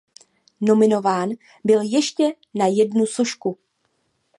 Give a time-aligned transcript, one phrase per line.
[0.61, 1.29] Nominován
[1.63, 3.57] byl ještě na jednu sošku.